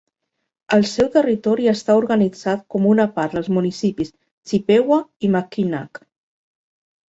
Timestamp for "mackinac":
5.39-6.05